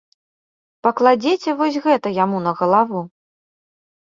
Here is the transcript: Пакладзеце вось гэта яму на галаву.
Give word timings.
Пакладзеце 0.87 1.49
вось 1.59 1.79
гэта 1.89 2.07
яму 2.23 2.37
на 2.49 2.55
галаву. 2.63 2.99